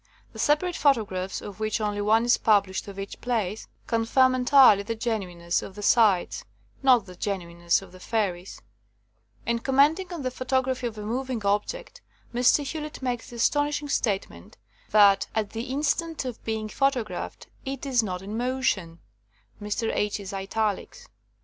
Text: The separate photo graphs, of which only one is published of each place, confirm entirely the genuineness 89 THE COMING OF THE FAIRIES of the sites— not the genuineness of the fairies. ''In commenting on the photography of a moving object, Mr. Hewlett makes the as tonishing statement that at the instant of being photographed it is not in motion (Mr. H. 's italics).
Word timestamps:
The 0.33 0.39
separate 0.39 0.75
photo 0.75 1.05
graphs, 1.05 1.41
of 1.43 1.59
which 1.59 1.79
only 1.79 2.01
one 2.01 2.25
is 2.25 2.35
published 2.39 2.87
of 2.87 2.97
each 2.97 3.21
place, 3.21 3.67
confirm 3.85 4.33
entirely 4.33 4.81
the 4.81 4.95
genuineness 4.95 5.61
89 5.61 5.73
THE 5.73 5.75
COMING 5.75 5.75
OF 5.75 5.75
THE 5.75 5.83
FAIRIES 5.83 6.41
of 6.41 6.41
the 6.41 6.41
sites— 6.41 6.45
not 6.83 7.05
the 7.05 7.15
genuineness 7.15 7.81
of 7.83 7.91
the 7.91 7.99
fairies. 7.99 8.61
''In 9.45 9.61
commenting 9.63 10.11
on 10.11 10.23
the 10.23 10.31
photography 10.31 10.87
of 10.87 10.97
a 10.97 11.03
moving 11.05 11.45
object, 11.45 12.01
Mr. 12.33 12.63
Hewlett 12.63 13.03
makes 13.03 13.29
the 13.29 13.35
as 13.35 13.47
tonishing 13.47 13.91
statement 13.91 14.57
that 14.89 15.27
at 15.35 15.51
the 15.51 15.65
instant 15.65 16.25
of 16.25 16.43
being 16.43 16.67
photographed 16.67 17.45
it 17.63 17.85
is 17.85 18.01
not 18.01 18.23
in 18.23 18.35
motion 18.35 18.97
(Mr. 19.61 19.91
H. 19.93 20.19
's 20.19 20.33
italics). 20.33 21.07